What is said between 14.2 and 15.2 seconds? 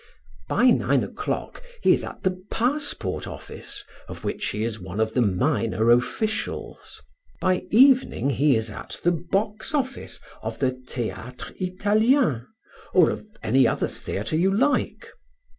you like.